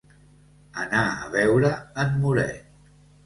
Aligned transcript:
Anar 0.83 1.03
a 1.09 1.27
veure 1.35 1.71
en 2.05 2.17
Moret. 2.25 2.75